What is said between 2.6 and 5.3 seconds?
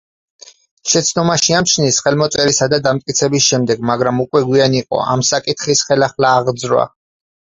და დამტკიცების შემდეგ, მაგრამ უკვე გვიან იყო ამ